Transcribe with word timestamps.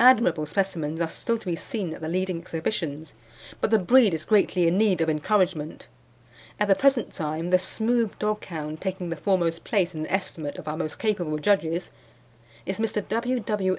Admirable 0.00 0.44
specimens 0.44 1.00
are 1.00 1.08
still 1.08 1.38
to 1.38 1.46
be 1.46 1.56
seen 1.56 1.94
at 1.94 2.02
the 2.02 2.06
leading 2.10 2.36
exhibitions, 2.38 3.14
but 3.62 3.70
the 3.70 3.78
breed 3.78 4.12
is 4.12 4.26
greatly 4.26 4.68
in 4.68 4.76
need 4.76 5.00
of 5.00 5.08
encouragement. 5.08 5.88
At 6.60 6.68
the 6.68 6.74
present 6.74 7.14
time 7.14 7.48
the 7.48 7.58
smooth 7.58 8.18
dog 8.18 8.44
hound 8.44 8.82
taking 8.82 9.08
the 9.08 9.16
foremost 9.16 9.64
place 9.64 9.94
in 9.94 10.02
the 10.02 10.12
estimate 10.12 10.58
of 10.58 10.68
our 10.68 10.76
most 10.76 10.98
capable 10.98 11.38
judges 11.38 11.88
is 12.66 12.78
Mr. 12.78 13.02
W. 13.08 13.40
W. 13.40 13.70